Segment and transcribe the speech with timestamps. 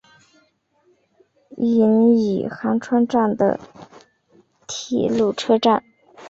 [1.57, 3.59] 伊予寒川站的
[4.65, 5.83] 铁路车站。